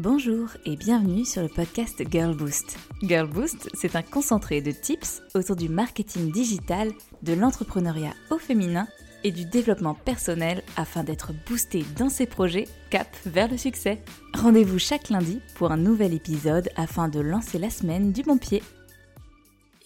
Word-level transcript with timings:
Bonjour 0.00 0.48
et 0.64 0.74
bienvenue 0.74 1.24
sur 1.24 1.40
le 1.40 1.48
podcast 1.48 2.02
Girl 2.10 2.36
Boost. 2.36 2.76
Girl 3.02 3.28
Boost, 3.28 3.70
c'est 3.74 3.94
un 3.94 4.02
concentré 4.02 4.60
de 4.60 4.72
tips 4.72 5.22
autour 5.34 5.54
du 5.54 5.68
marketing 5.68 6.32
digital, 6.32 6.90
de 7.22 7.32
l'entrepreneuriat 7.32 8.12
au 8.32 8.38
féminin 8.38 8.88
et 9.22 9.30
du 9.30 9.44
développement 9.44 9.94
personnel 9.94 10.64
afin 10.76 11.04
d'être 11.04 11.32
boosté 11.46 11.84
dans 11.96 12.08
ses 12.08 12.26
projets 12.26 12.66
cap 12.90 13.06
vers 13.24 13.48
le 13.48 13.56
succès. 13.56 14.02
Rendez-vous 14.34 14.80
chaque 14.80 15.10
lundi 15.10 15.40
pour 15.54 15.70
un 15.70 15.76
nouvel 15.76 16.12
épisode 16.12 16.70
afin 16.74 17.06
de 17.06 17.20
lancer 17.20 17.60
la 17.60 17.70
semaine 17.70 18.10
du 18.10 18.24
bon 18.24 18.36
pied. 18.36 18.64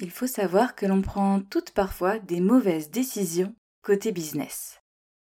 Il 0.01 0.11
faut 0.11 0.27
savoir 0.27 0.75
que 0.75 0.87
l'on 0.87 1.03
prend 1.03 1.41
toutes 1.41 1.73
parfois 1.73 2.19
des 2.19 2.41
mauvaises 2.41 2.91
décisions 2.91 3.55
côté 3.83 4.13
business. 4.13 4.81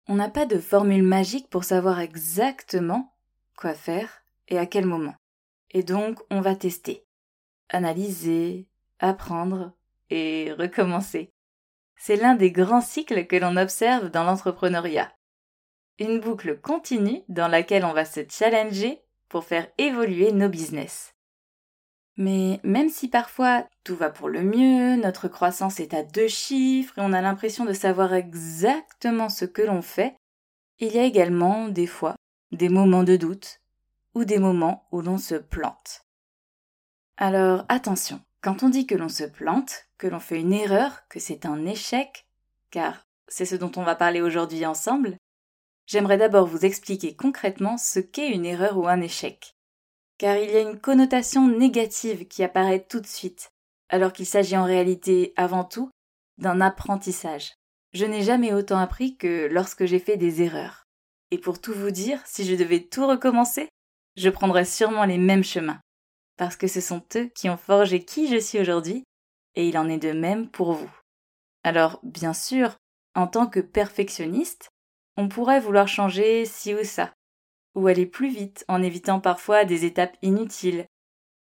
On 0.07 0.15
n'a 0.15 0.29
pas 0.29 0.45
de 0.45 0.57
formule 0.57 1.03
magique 1.03 1.49
pour 1.49 1.65
savoir 1.65 1.99
exactement 1.99 3.13
quoi 3.57 3.73
faire 3.73 4.18
et 4.49 4.57
à 4.57 4.65
quel 4.65 4.85
moment. 4.85 5.15
Et 5.71 5.83
donc, 5.83 6.19
on 6.29 6.41
va 6.41 6.55
tester, 6.55 7.05
analyser, 7.69 8.67
apprendre 8.99 9.73
et 10.09 10.51
recommencer. 10.53 11.31
C'est 11.95 12.15
l'un 12.15 12.35
des 12.35 12.51
grands 12.51 12.81
cycles 12.81 13.27
que 13.27 13.35
l'on 13.35 13.57
observe 13.57 14.09
dans 14.09 14.23
l'entrepreneuriat. 14.23 15.11
Une 15.99 16.19
boucle 16.19 16.59
continue 16.59 17.21
dans 17.27 17.47
laquelle 17.47 17.85
on 17.85 17.93
va 17.93 18.05
se 18.05 18.21
challenger 18.29 19.01
pour 19.27 19.43
faire 19.43 19.67
évoluer 19.77 20.31
nos 20.31 20.49
business. 20.49 21.13
Mais 22.17 22.59
même 22.63 22.89
si 22.89 23.07
parfois 23.07 23.65
tout 23.85 23.95
va 23.95 24.09
pour 24.09 24.27
le 24.27 24.43
mieux, 24.43 24.95
notre 24.97 25.27
croissance 25.27 25.79
est 25.79 25.93
à 25.93 26.03
deux 26.03 26.27
chiffres 26.27 26.97
et 26.97 27.01
on 27.01 27.13
a 27.13 27.21
l'impression 27.21 27.63
de 27.63 27.73
savoir 27.73 28.13
exactement 28.13 29.29
ce 29.29 29.45
que 29.45 29.61
l'on 29.61 29.81
fait, 29.81 30.15
il 30.79 30.93
y 30.93 30.99
a 30.99 31.05
également 31.05 31.69
des 31.69 31.87
fois 31.87 32.15
des 32.51 32.69
moments 32.69 33.03
de 33.03 33.15
doute, 33.15 33.58
ou 34.15 34.25
des 34.25 34.39
moments 34.39 34.87
où 34.91 35.01
l'on 35.01 35.17
se 35.17 35.35
plante. 35.35 36.05
Alors 37.17 37.65
attention, 37.69 38.21
quand 38.41 38.63
on 38.63 38.69
dit 38.69 38.87
que 38.87 38.95
l'on 38.95 39.09
se 39.09 39.25
plante, 39.25 39.85
que 39.97 40.07
l'on 40.07 40.19
fait 40.19 40.39
une 40.39 40.53
erreur, 40.53 41.07
que 41.09 41.19
c'est 41.19 41.45
un 41.45 41.65
échec, 41.65 42.25
car 42.71 43.05
c'est 43.27 43.45
ce 43.45 43.55
dont 43.55 43.71
on 43.75 43.83
va 43.83 43.95
parler 43.95 44.21
aujourd'hui 44.21 44.65
ensemble, 44.65 45.17
j'aimerais 45.85 46.17
d'abord 46.17 46.47
vous 46.47 46.65
expliquer 46.65 47.15
concrètement 47.15 47.77
ce 47.77 47.99
qu'est 47.99 48.29
une 48.29 48.45
erreur 48.45 48.77
ou 48.77 48.87
un 48.87 49.01
échec. 49.01 49.55
Car 50.17 50.37
il 50.37 50.51
y 50.51 50.55
a 50.55 50.61
une 50.61 50.79
connotation 50.79 51.47
négative 51.47 52.27
qui 52.27 52.43
apparaît 52.43 52.85
tout 52.87 52.99
de 52.99 53.07
suite, 53.07 53.51
alors 53.89 54.13
qu'il 54.13 54.25
s'agit 54.25 54.57
en 54.57 54.65
réalité 54.65 55.33
avant 55.35 55.63
tout 55.63 55.89
d'un 56.37 56.61
apprentissage. 56.61 57.53
Je 57.93 58.05
n'ai 58.05 58.21
jamais 58.21 58.53
autant 58.53 58.77
appris 58.77 59.17
que 59.17 59.47
lorsque 59.51 59.85
j'ai 59.85 59.99
fait 59.99 60.17
des 60.17 60.41
erreurs. 60.41 60.87
Et 61.31 61.37
pour 61.37 61.59
tout 61.59 61.73
vous 61.73 61.91
dire, 61.91 62.21
si 62.25 62.45
je 62.45 62.55
devais 62.55 62.81
tout 62.81 63.07
recommencer, 63.07 63.69
je 64.15 64.29
prendrai 64.29 64.65
sûrement 64.65 65.05
les 65.05 65.17
mêmes 65.17 65.43
chemins, 65.43 65.79
parce 66.37 66.55
que 66.55 66.67
ce 66.67 66.81
sont 66.81 67.03
eux 67.15 67.29
qui 67.35 67.49
ont 67.49 67.57
forgé 67.57 68.03
qui 68.03 68.27
je 68.27 68.37
suis 68.37 68.59
aujourd'hui, 68.59 69.03
et 69.55 69.67
il 69.67 69.77
en 69.77 69.89
est 69.89 69.97
de 69.97 70.11
même 70.11 70.49
pour 70.49 70.73
vous. 70.73 70.91
Alors, 71.63 71.99
bien 72.03 72.33
sûr, 72.33 72.77
en 73.15 73.27
tant 73.27 73.47
que 73.47 73.59
perfectionniste, 73.59 74.69
on 75.17 75.27
pourrait 75.27 75.59
vouloir 75.59 75.87
changer 75.87 76.45
ci 76.45 76.73
ou 76.73 76.83
ça, 76.83 77.13
ou 77.75 77.87
aller 77.87 78.05
plus 78.05 78.29
vite 78.29 78.63
en 78.67 78.81
évitant 78.81 79.19
parfois 79.19 79.65
des 79.65 79.85
étapes 79.85 80.17
inutiles. 80.21 80.85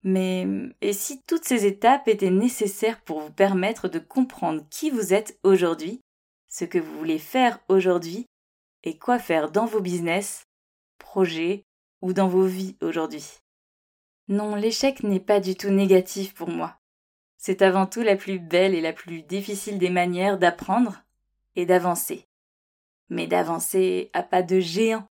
Mais 0.04 0.46
et 0.82 0.92
si 0.92 1.22
toutes 1.28 1.46
ces 1.46 1.66
étapes 1.66 2.10
étaient 2.10 2.30
nécessaires 2.30 3.00
pour 3.02 3.22
vous 3.22 3.32
permettre 3.32 3.88
de 3.88 4.00
comprendre 4.00 4.68
qui 4.70 4.90
vous 4.90 5.14
êtes 5.14 5.40
aujourd'hui, 5.44 6.02
ce 6.50 6.66
que 6.66 6.78
vous 6.78 6.98
voulez 6.98 7.20
faire 7.20 7.60
aujourd'hui, 7.70 8.26
et 8.84 8.98
quoi 8.98 9.18
faire 9.18 9.50
dans 9.50 9.66
vos 9.66 9.80
business, 9.80 10.44
projets, 11.00 11.64
ou 12.04 12.12
dans 12.12 12.28
vos 12.28 12.46
vies 12.46 12.76
aujourd'hui. 12.82 13.26
Non, 14.28 14.56
l'échec 14.56 15.04
n'est 15.04 15.22
pas 15.22 15.40
du 15.40 15.56
tout 15.56 15.70
négatif 15.70 16.34
pour 16.34 16.50
moi. 16.50 16.78
C'est 17.38 17.62
avant 17.62 17.86
tout 17.86 18.02
la 18.02 18.18
plus 18.18 18.40
belle 18.40 18.76
et 18.76 18.82
la 18.82 18.92
plus 18.92 19.24
difficile 19.24 19.78
des 19.78 19.90
manières 19.90 20.38
d'apprendre 20.38 21.02
et 21.56 21.66
d'avancer. 21.66 22.28
Mais 23.08 23.26
d'avancer 23.26 24.10
à 24.12 24.22
pas 24.22 24.44
de 24.44 24.60
géant. 24.60 25.08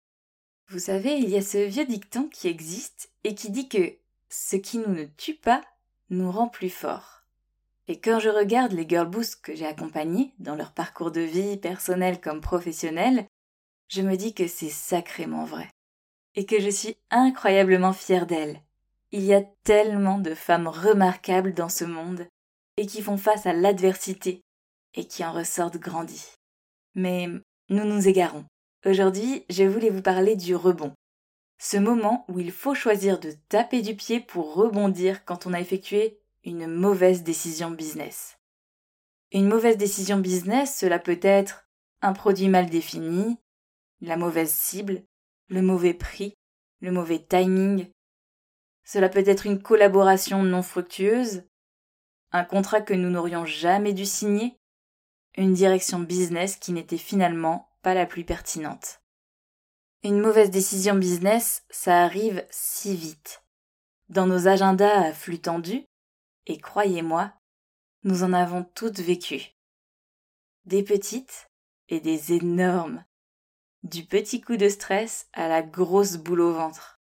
Vous 0.68 0.80
savez, 0.80 1.14
il 1.14 1.30
y 1.30 1.38
a 1.38 1.44
ce 1.44 1.60
vieux 1.60 1.86
dicton 1.86 2.28
qui 2.28 2.48
existe 2.48 3.12
et 3.24 3.36
qui 3.36 3.52
dit 3.52 3.70
que 3.70 3.94
ce 4.30 4.56
qui 4.56 4.80
nous 4.80 4.94
ne 4.94 5.06
tue 5.06 5.36
pas 5.36 5.62
nous 6.10 6.32
rend 6.32 6.48
plus 6.48 6.72
forts. 6.72 7.24
Et 7.88 8.00
quand 8.00 8.20
je 8.20 8.30
regarde 8.30 8.72
les 8.72 8.90
girl 8.90 9.08
boosts 9.08 9.42
que 9.44 9.56
j'ai 9.56 9.68
accompagnés 9.68 10.34
dans 10.40 10.56
leur 10.56 10.72
parcours 10.72 11.12
de 11.12 11.22
vie, 11.22 11.58
personnel 11.58 12.20
comme 12.20 12.42
professionnel, 12.42 13.28
je 13.90 14.02
me 14.02 14.16
dis 14.16 14.34
que 14.34 14.48
c'est 14.48 14.70
sacrément 14.70 15.46
vrai 15.46 15.70
et 16.40 16.46
que 16.46 16.62
je 16.62 16.70
suis 16.70 16.96
incroyablement 17.12 17.92
fière 17.92 18.26
d'elle. 18.26 18.62
Il 19.12 19.26
y 19.26 19.34
a 19.34 19.42
tellement 19.66 20.20
de 20.20 20.34
femmes 20.34 20.70
remarquables 20.70 21.54
dans 21.54 21.68
ce 21.68 21.84
monde 21.84 22.28
et 22.78 22.86
qui 22.86 23.02
font 23.02 23.18
face 23.18 23.46
à 23.46 23.52
l'adversité 23.52 24.46
et 24.94 25.04
qui 25.04 25.26
en 25.26 25.34
ressortent 25.34 25.76
grandies. 25.76 26.32
Mais 26.96 27.28
nous 27.68 27.84
nous 27.84 28.08
égarons. 28.08 28.46
Aujourd'hui, 28.86 29.44
je 29.50 29.66
voulais 29.66 29.90
vous 29.90 30.02
parler 30.02 30.38
du 30.38 30.56
rebond. 30.56 30.94
Ce 31.58 31.76
moment 31.76 32.24
où 32.30 32.40
il 32.40 32.54
faut 32.54 32.74
choisir 32.74 33.20
de 33.20 33.34
taper 33.50 33.82
du 33.82 33.98
pied 33.98 34.22
pour 34.22 34.54
rebondir 34.54 35.26
quand 35.26 35.46
on 35.46 35.52
a 35.52 35.60
effectué 35.60 36.22
une 36.46 36.68
mauvaise 36.68 37.22
décision 37.22 37.70
business. 37.70 38.38
Une 39.34 39.50
mauvaise 39.50 39.76
décision 39.76 40.20
business, 40.20 40.78
cela 40.80 41.00
peut 41.00 41.20
être 41.22 41.68
un 42.02 42.14
produit 42.14 42.48
mal 42.48 42.70
défini, 42.70 43.38
la 44.00 44.16
mauvaise 44.16 44.54
cible, 44.54 45.04
le 45.50 45.62
mauvais 45.62 45.94
prix, 45.94 46.34
le 46.80 46.92
mauvais 46.92 47.20
timing. 47.20 47.92
Cela 48.84 49.10
peut 49.10 49.24
être 49.26 49.46
une 49.46 49.62
collaboration 49.62 50.44
non 50.44 50.62
fructueuse, 50.62 51.44
un 52.32 52.44
contrat 52.44 52.82
que 52.82 52.94
nous 52.94 53.10
n'aurions 53.10 53.46
jamais 53.46 53.94
dû 53.94 54.06
signer, 54.06 54.56
une 55.36 55.54
direction 55.54 56.00
business 56.00 56.56
qui 56.56 56.72
n'était 56.72 56.98
finalement 56.98 57.70
pas 57.82 57.94
la 57.94 58.06
plus 58.06 58.24
pertinente. 58.24 59.02
Une 60.04 60.22
mauvaise 60.22 60.50
décision 60.50 60.96
business, 60.96 61.66
ça 61.70 62.04
arrive 62.04 62.46
si 62.50 62.96
vite. 62.96 63.44
Dans 64.08 64.26
nos 64.26 64.48
agendas 64.48 65.08
à 65.08 65.14
flux 65.14 65.40
tendu, 65.40 65.86
et 66.46 66.58
croyez-moi, 66.58 67.34
nous 68.04 68.24
en 68.24 68.34
avons 68.34 68.64
toutes 68.64 69.00
vécu. 69.00 69.56
Des 70.66 70.84
petites 70.84 71.50
et 71.90 72.00
des 72.00 72.34
énormes. 72.34 73.04
Du 73.84 74.06
petit 74.06 74.42
coup 74.42 74.58
de 74.58 74.68
stress 74.68 75.30
à 75.32 75.48
la 75.48 75.62
grosse 75.62 76.18
boule 76.18 76.42
au 76.42 76.54
ventre. 76.54 77.00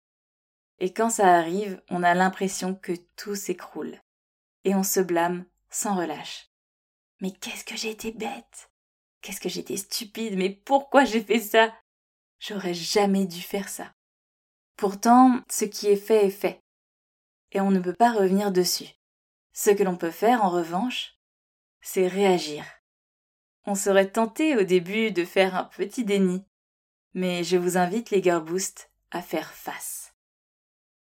Et 0.79 0.93
quand 0.93 1.09
ça 1.09 1.35
arrive, 1.35 1.81
on 1.89 2.03
a 2.03 2.13
l'impression 2.13 2.75
que 2.75 2.93
tout 3.15 3.35
s'écroule. 3.35 3.99
Et 4.63 4.75
on 4.75 4.83
se 4.83 4.99
blâme 4.99 5.45
sans 5.69 5.95
relâche. 5.95 6.51
Mais 7.19 7.31
qu'est-ce 7.31 7.65
que 7.65 7.75
j'ai 7.75 7.89
été 7.89 8.11
bête 8.11 8.69
Qu'est-ce 9.21 9.41
que 9.41 9.49
j'étais 9.49 9.77
stupide 9.77 10.37
Mais 10.37 10.51
pourquoi 10.51 11.03
j'ai 11.03 11.23
fait 11.23 11.39
ça? 11.39 11.73
J'aurais 12.39 12.75
jamais 12.75 13.25
dû 13.25 13.41
faire 13.41 13.69
ça. 13.69 13.91
Pourtant, 14.75 15.41
ce 15.49 15.65
qui 15.65 15.87
est 15.87 15.95
fait 15.95 16.27
est 16.27 16.31
fait. 16.31 16.61
Et 17.51 17.59
on 17.59 17.71
ne 17.71 17.79
peut 17.79 17.95
pas 17.95 18.11
revenir 18.11 18.51
dessus. 18.51 18.89
Ce 19.53 19.71
que 19.71 19.83
l'on 19.83 19.97
peut 19.97 20.11
faire, 20.11 20.45
en 20.45 20.51
revanche, 20.51 21.17
c'est 21.81 22.07
réagir. 22.07 22.63
On 23.65 23.73
serait 23.73 24.11
tenté 24.11 24.55
au 24.55 24.63
début 24.63 25.11
de 25.11 25.25
faire 25.25 25.55
un 25.55 25.63
petit 25.63 26.05
déni, 26.05 26.45
mais 27.17 27.43
je 27.43 27.57
vous 27.57 27.79
invite 27.79 28.11
les 28.11 28.21
Girl 28.21 28.43
Boost 28.43 28.91
à 29.09 29.23
faire 29.23 29.51
face. 29.51 30.13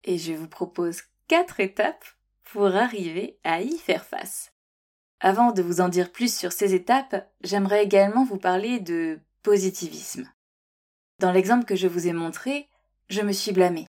Et 0.03 0.17
je 0.17 0.33
vous 0.33 0.49
propose 0.49 1.03
quatre 1.29 1.61
étapes 1.61 2.07
pour 2.43 2.75
arriver 2.75 3.39
à 3.45 3.61
y 3.61 3.77
faire 3.77 4.03
face. 4.03 4.51
Avant 5.21 5.53
de 5.53 5.61
vous 5.61 5.83
en 5.83 5.91
dire 5.91 6.11
plus 6.11 6.35
sur 6.35 6.53
ces 6.53 6.73
étapes, 6.73 7.31
j'aimerais 7.43 7.85
également 7.85 8.25
vous 8.25 8.39
parler 8.39 8.81
de 8.81 9.21
positivisme. 9.43 10.27
Dans 11.19 11.33
l'exemple 11.33 11.67
que 11.67 11.77
je 11.77 11.87
vous 11.87 12.07
ai 12.07 12.15
montré, 12.15 12.71
je 13.11 13.21
me 13.21 13.33
suis 13.33 13.53
blâmée. 13.53 13.87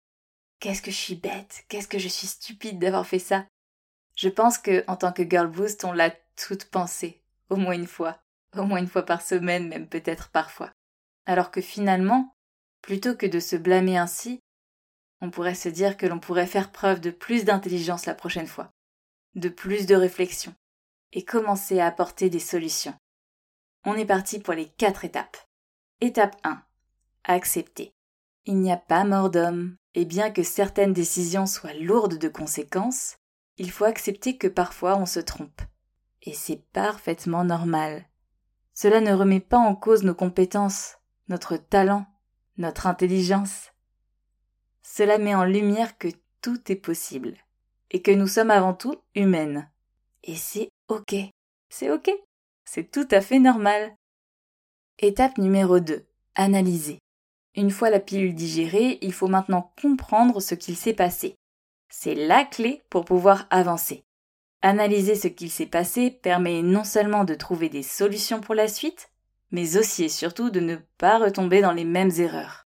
Qu'est-ce 0.59 0.83
que 0.83 0.91
je 0.91 0.97
suis 0.97 1.15
bête, 1.15 1.65
qu'est-ce 1.69 1.89
que 1.89 1.99
je 1.99 2.09
suis 2.09 2.27
stupide 2.27 2.78
d'avoir 2.78 3.07
fait 3.07 3.19
ça? 3.19 3.47
Je 4.15 4.28
pense 4.28 4.59
que, 4.59 4.84
en 4.89 4.97
tant 4.97 5.13
que 5.13 5.27
girl 5.27 5.47
boost, 5.47 5.84
on 5.84 5.93
l'a 5.93 6.11
toute 6.37 6.66
pensé, 6.66 7.23
au 7.49 7.57
moins 7.57 7.73
une 7.73 7.87
fois, 7.87 8.19
au 8.55 8.65
moins 8.65 8.78
une 8.78 8.89
fois 8.89 9.07
par 9.07 9.23
semaine, 9.23 9.69
même 9.69 9.89
peut-être 9.89 10.28
parfois 10.28 10.71
alors 11.30 11.53
que 11.53 11.60
finalement, 11.60 12.34
plutôt 12.82 13.15
que 13.15 13.24
de 13.24 13.38
se 13.38 13.54
blâmer 13.54 13.97
ainsi, 13.97 14.41
on 15.21 15.30
pourrait 15.30 15.54
se 15.54 15.68
dire 15.68 15.97
que 15.97 16.06
l'on 16.06 16.18
pourrait 16.18 16.48
faire 16.48 16.72
preuve 16.72 17.00
de 17.00 17.12
plus 17.12 17.44
d'intelligence 17.44 18.04
la 18.06 18.16
prochaine 18.16 18.48
fois, 18.48 18.72
de 19.36 19.48
plus 19.48 19.86
de 19.86 19.94
réflexion, 19.94 20.53
et 21.12 21.24
commencer 21.24 21.78
à 21.78 21.86
apporter 21.86 22.30
des 22.30 22.41
solutions. 22.41 22.97
On 23.84 23.94
est 23.94 24.06
parti 24.06 24.41
pour 24.41 24.54
les 24.54 24.66
quatre 24.71 25.04
étapes. 25.04 25.36
Étape 26.00 26.36
1. 26.42 26.65
Accepter. 27.22 27.92
Il 28.44 28.56
n'y 28.56 28.72
a 28.72 28.77
pas 28.77 29.04
mort 29.04 29.30
d'homme, 29.30 29.77
et 29.94 30.06
bien 30.06 30.32
que 30.32 30.42
certaines 30.42 30.94
décisions 30.94 31.47
soient 31.47 31.74
lourdes 31.74 32.18
de 32.18 32.28
conséquences, 32.28 33.18
il 33.56 33.71
faut 33.71 33.84
accepter 33.84 34.36
que 34.36 34.48
parfois 34.48 34.97
on 34.97 35.06
se 35.06 35.21
trompe. 35.21 35.62
Et 36.22 36.34
c'est 36.34 36.65
parfaitement 36.72 37.44
normal. 37.44 38.04
Cela 38.74 39.00
ne 39.00 39.12
remet 39.12 39.38
pas 39.38 39.59
en 39.59 39.77
cause 39.77 40.03
nos 40.03 40.15
compétences, 40.16 40.97
notre 41.30 41.56
talent, 41.56 42.06
notre 42.59 42.88
intelligence. 42.88 43.71
cela 44.82 45.16
met 45.16 45.34
en 45.34 45.44
lumière 45.44 45.97
que 45.97 46.09
tout 46.42 46.60
est 46.72 46.77
possible 46.77 47.34
et 47.92 48.03
que 48.03 48.10
nous 48.10 48.27
sommes 48.27 48.50
avant 48.50 48.74
tout 48.74 48.97
humaines. 49.15 49.71
Et 50.24 50.34
c'est 50.34 50.71
ok. 50.88 51.15
C'est 51.68 51.91
ok. 51.91 52.10
C'est 52.65 52.91
tout 52.91 53.06
à 53.12 53.21
fait 53.21 53.38
normal. 53.38 53.94
Étape 54.98 55.38
numéro 55.38 55.78
2. 55.78 56.04
Analyser. 56.34 56.98
Une 57.54 57.71
fois 57.71 57.91
la 57.91 58.00
pilule 58.00 58.34
digérée, 58.34 58.98
il 59.00 59.12
faut 59.12 59.28
maintenant 59.28 59.72
comprendre 59.80 60.41
ce 60.41 60.56
qu'il 60.56 60.77
s'est 60.77 60.94
passé. 60.94 61.36
C'est 61.88 62.16
la 62.16 62.44
clé 62.44 62.82
pour 62.91 63.04
pouvoir 63.04 63.47
avancer. 63.50 64.03
Analyser 64.62 65.15
ce 65.15 65.28
qu'il 65.28 65.50
s'est 65.50 65.66
passé 65.66 66.10
permet 66.10 66.62
non 66.62 66.84
seulement 66.84 67.24
de 67.24 67.34
trouver 67.34 67.68
des 67.68 67.84
solutions 67.84 68.41
pour 68.41 68.56
la 68.56 68.66
suite, 68.66 69.09
mais 69.51 69.77
aussi 69.77 70.05
et 70.05 70.09
surtout 70.09 70.51
de 70.51 70.61
ne 70.61 70.77
pas 70.99 71.19
retomber 71.19 71.61
dans 71.61 71.73
les 71.73 71.85
mêmes 71.85 72.13
erreurs. 72.19 72.67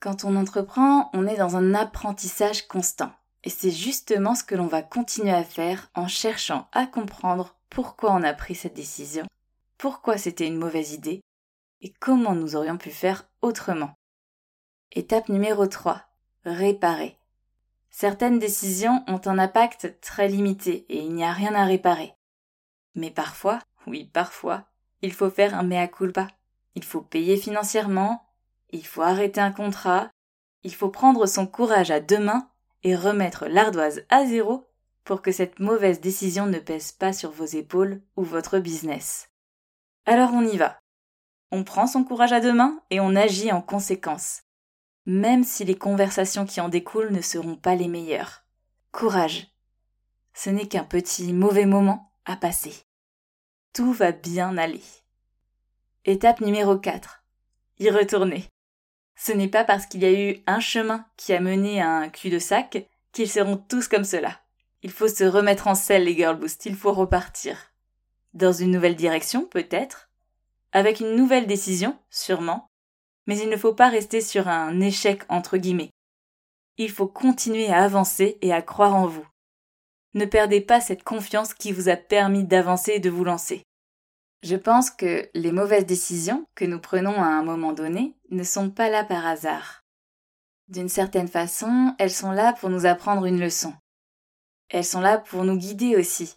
Quand 0.00 0.24
on 0.24 0.36
entreprend, 0.36 1.10
on 1.14 1.26
est 1.26 1.36
dans 1.36 1.56
un 1.56 1.74
apprentissage 1.74 2.68
constant. 2.68 3.12
Et 3.44 3.50
c'est 3.50 3.70
justement 3.70 4.34
ce 4.34 4.44
que 4.44 4.54
l'on 4.54 4.66
va 4.66 4.82
continuer 4.82 5.32
à 5.32 5.44
faire 5.44 5.90
en 5.94 6.08
cherchant 6.08 6.68
à 6.72 6.86
comprendre 6.86 7.56
pourquoi 7.70 8.12
on 8.12 8.22
a 8.22 8.34
pris 8.34 8.54
cette 8.54 8.74
décision, 8.74 9.26
pourquoi 9.78 10.18
c'était 10.18 10.46
une 10.46 10.58
mauvaise 10.58 10.92
idée, 10.92 11.20
et 11.80 11.92
comment 11.92 12.34
nous 12.34 12.56
aurions 12.56 12.78
pu 12.78 12.90
faire 12.90 13.28
autrement. 13.42 13.94
Étape 14.92 15.28
numéro 15.28 15.66
3. 15.66 16.02
Réparer. 16.44 17.18
Certaines 17.90 18.38
décisions 18.38 19.04
ont 19.06 19.20
un 19.26 19.38
impact 19.38 20.00
très 20.00 20.28
limité 20.28 20.86
et 20.88 20.98
il 20.98 21.14
n'y 21.14 21.24
a 21.24 21.32
rien 21.32 21.54
à 21.54 21.64
réparer. 21.64 22.14
Mais 22.94 23.10
parfois, 23.10 23.58
oui 23.86 24.10
parfois, 24.12 24.64
il 25.06 25.12
faut 25.12 25.30
faire 25.30 25.54
un 25.54 25.62
mea 25.62 25.88
culpa. 25.88 26.28
Il 26.74 26.84
faut 26.84 27.00
payer 27.00 27.38
financièrement, 27.38 28.26
il 28.70 28.84
faut 28.84 29.00
arrêter 29.00 29.40
un 29.40 29.52
contrat, 29.52 30.10
il 30.62 30.74
faut 30.74 30.90
prendre 30.90 31.26
son 31.26 31.46
courage 31.46 31.90
à 31.90 32.00
deux 32.00 32.18
mains 32.18 32.50
et 32.82 32.94
remettre 32.94 33.46
l'ardoise 33.46 34.02
à 34.10 34.26
zéro 34.26 34.68
pour 35.04 35.22
que 35.22 35.32
cette 35.32 35.60
mauvaise 35.60 36.00
décision 36.00 36.46
ne 36.46 36.58
pèse 36.58 36.92
pas 36.92 37.14
sur 37.14 37.30
vos 37.30 37.46
épaules 37.46 38.02
ou 38.16 38.22
votre 38.22 38.58
business. 38.58 39.30
Alors 40.04 40.34
on 40.34 40.42
y 40.42 40.58
va. 40.58 40.78
On 41.50 41.64
prend 41.64 41.86
son 41.86 42.04
courage 42.04 42.32
à 42.32 42.40
deux 42.40 42.52
mains 42.52 42.80
et 42.90 43.00
on 43.00 43.16
agit 43.16 43.52
en 43.52 43.62
conséquence 43.62 44.42
même 45.06 45.44
si 45.44 45.64
les 45.64 45.76
conversations 45.76 46.44
qui 46.44 46.60
en 46.60 46.68
découlent 46.68 47.12
ne 47.12 47.20
seront 47.20 47.54
pas 47.54 47.76
les 47.76 47.88
meilleures. 47.88 48.44
Courage. 48.90 49.48
Ce 50.34 50.50
n'est 50.50 50.66
qu'un 50.66 50.84
petit 50.84 51.32
mauvais 51.32 51.64
moment 51.64 52.12
à 52.24 52.36
passer. 52.36 52.74
Tout 53.76 53.92
va 53.92 54.12
bien 54.12 54.56
aller. 54.56 54.80
Étape 56.06 56.40
numéro 56.40 56.78
4. 56.78 57.26
Y 57.78 57.90
retourner. 57.90 58.46
Ce 59.16 59.32
n'est 59.32 59.50
pas 59.50 59.64
parce 59.64 59.84
qu'il 59.84 60.02
y 60.02 60.06
a 60.06 60.30
eu 60.30 60.42
un 60.46 60.60
chemin 60.60 61.04
qui 61.18 61.34
a 61.34 61.40
mené 61.40 61.82
à 61.82 61.90
un 61.90 62.08
cul-de-sac 62.08 62.88
qu'ils 63.12 63.28
seront 63.28 63.58
tous 63.58 63.86
comme 63.86 64.04
cela. 64.04 64.40
Il 64.82 64.90
faut 64.90 65.08
se 65.08 65.24
remettre 65.24 65.66
en 65.66 65.74
selle, 65.74 66.04
les 66.04 66.16
girl 66.16 66.38
boost, 66.38 66.64
il 66.64 66.74
faut 66.74 66.94
repartir. 66.94 67.74
Dans 68.32 68.50
une 68.50 68.70
nouvelle 68.70 68.96
direction, 68.96 69.44
peut-être. 69.44 70.08
Avec 70.72 71.00
une 71.00 71.14
nouvelle 71.14 71.46
décision, 71.46 71.98
sûrement 72.08 72.70
mais 73.26 73.38
il 73.38 73.50
ne 73.50 73.58
faut 73.58 73.74
pas 73.74 73.90
rester 73.90 74.22
sur 74.22 74.48
un 74.48 74.80
échec 74.80 75.22
entre 75.28 75.58
guillemets. 75.58 75.90
Il 76.78 76.90
faut 76.90 77.08
continuer 77.08 77.68
à 77.68 77.84
avancer 77.84 78.38
et 78.40 78.54
à 78.54 78.62
croire 78.62 78.94
en 78.94 79.06
vous. 79.06 79.26
Ne 80.16 80.24
perdez 80.24 80.62
pas 80.62 80.80
cette 80.80 81.02
confiance 81.02 81.52
qui 81.52 81.72
vous 81.72 81.90
a 81.90 81.96
permis 81.96 82.42
d'avancer 82.42 82.92
et 82.92 83.00
de 83.00 83.10
vous 83.10 83.22
lancer. 83.22 83.65
Je 84.42 84.56
pense 84.56 84.90
que 84.90 85.28
les 85.34 85.52
mauvaises 85.52 85.86
décisions 85.86 86.46
que 86.54 86.64
nous 86.64 86.80
prenons 86.80 87.22
à 87.22 87.26
un 87.26 87.42
moment 87.42 87.72
donné 87.72 88.16
ne 88.30 88.44
sont 88.44 88.70
pas 88.70 88.90
là 88.90 89.04
par 89.04 89.26
hasard. 89.26 89.84
D'une 90.68 90.88
certaine 90.88 91.28
façon, 91.28 91.94
elles 91.98 92.12
sont 92.12 92.32
là 92.32 92.52
pour 92.52 92.70
nous 92.70 92.86
apprendre 92.86 93.24
une 93.24 93.40
leçon. 93.40 93.72
Elles 94.68 94.84
sont 94.84 95.00
là 95.00 95.18
pour 95.18 95.44
nous 95.44 95.56
guider 95.56 95.96
aussi. 95.96 96.36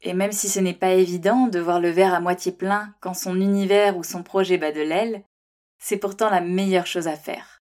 Et 0.00 0.14
même 0.14 0.32
si 0.32 0.48
ce 0.48 0.58
n'est 0.58 0.74
pas 0.74 0.92
évident 0.92 1.46
de 1.46 1.60
voir 1.60 1.80
le 1.80 1.90
verre 1.90 2.14
à 2.14 2.20
moitié 2.20 2.50
plein 2.50 2.94
quand 3.00 3.14
son 3.14 3.40
univers 3.40 3.96
ou 3.96 4.02
son 4.02 4.24
projet 4.24 4.58
bat 4.58 4.72
de 4.72 4.80
l'aile, 4.80 5.24
c'est 5.78 5.96
pourtant 5.96 6.28
la 6.28 6.40
meilleure 6.40 6.86
chose 6.86 7.06
à 7.06 7.16
faire. 7.16 7.60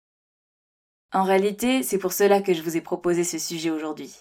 En 1.13 1.23
réalité, 1.23 1.83
c'est 1.83 1.97
pour 1.97 2.13
cela 2.13 2.41
que 2.41 2.53
je 2.53 2.61
vous 2.61 2.77
ai 2.77 2.81
proposé 2.81 3.23
ce 3.23 3.39
sujet 3.39 3.71
aujourd'hui. 3.71 4.13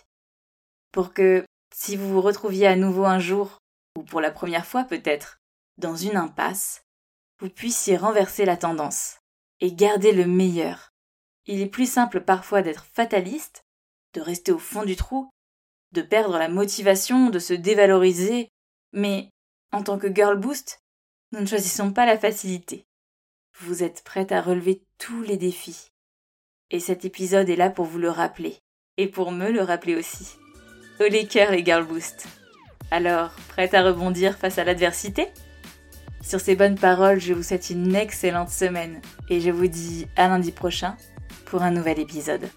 Pour 0.92 1.12
que, 1.12 1.44
si 1.74 1.96
vous 1.96 2.08
vous 2.08 2.22
retrouviez 2.22 2.66
à 2.66 2.76
nouveau 2.76 3.04
un 3.04 3.18
jour, 3.18 3.58
ou 3.96 4.02
pour 4.02 4.20
la 4.20 4.30
première 4.30 4.66
fois 4.66 4.84
peut-être, 4.84 5.40
dans 5.78 5.96
une 5.96 6.16
impasse, 6.16 6.84
vous 7.38 7.50
puissiez 7.50 7.96
renverser 7.96 8.44
la 8.44 8.56
tendance 8.56 9.18
et 9.60 9.72
garder 9.72 10.12
le 10.12 10.26
meilleur. 10.26 10.92
Il 11.46 11.60
est 11.60 11.68
plus 11.68 11.90
simple 11.90 12.20
parfois 12.20 12.62
d'être 12.62 12.86
fataliste, 12.92 13.64
de 14.14 14.20
rester 14.20 14.52
au 14.52 14.58
fond 14.58 14.84
du 14.84 14.96
trou, 14.96 15.30
de 15.92 16.02
perdre 16.02 16.38
la 16.38 16.48
motivation, 16.48 17.30
de 17.30 17.38
se 17.38 17.54
dévaloriser, 17.54 18.48
mais 18.92 19.30
en 19.72 19.82
tant 19.82 19.98
que 19.98 20.12
girl 20.12 20.38
boost, 20.38 20.80
nous 21.32 21.40
ne 21.40 21.46
choisissons 21.46 21.92
pas 21.92 22.06
la 22.06 22.18
facilité. 22.18 22.84
Vous 23.60 23.82
êtes 23.82 24.02
prête 24.04 24.32
à 24.32 24.42
relever 24.42 24.82
tous 24.98 25.22
les 25.22 25.36
défis. 25.36 25.88
Et 26.70 26.80
cet 26.80 27.04
épisode 27.04 27.48
est 27.48 27.56
là 27.56 27.70
pour 27.70 27.86
vous 27.86 27.98
le 27.98 28.10
rappeler. 28.10 28.58
Et 28.96 29.06
pour 29.06 29.30
me 29.30 29.50
le 29.50 29.62
rappeler 29.62 29.94
aussi. 29.94 30.36
Oh 31.00 31.04
les 31.10 31.26
cœurs 31.26 31.52
les 31.52 31.64
girl 31.64 31.84
boost. 31.84 32.26
Alors, 32.90 33.30
prête 33.48 33.74
à 33.74 33.82
rebondir 33.82 34.36
face 34.36 34.58
à 34.58 34.64
l'adversité? 34.64 35.28
Sur 36.22 36.40
ces 36.40 36.56
bonnes 36.56 36.78
paroles, 36.78 37.20
je 37.20 37.32
vous 37.32 37.42
souhaite 37.42 37.70
une 37.70 37.94
excellente 37.94 38.50
semaine. 38.50 39.00
Et 39.28 39.40
je 39.40 39.50
vous 39.50 39.68
dis 39.68 40.06
à 40.16 40.28
lundi 40.28 40.52
prochain 40.52 40.96
pour 41.46 41.62
un 41.62 41.70
nouvel 41.70 41.98
épisode. 41.98 42.48